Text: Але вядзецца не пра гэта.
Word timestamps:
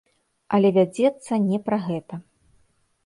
Але 0.57 0.71
вядзецца 0.77 1.33
не 1.49 1.57
пра 1.71 1.77
гэта. 1.87 2.13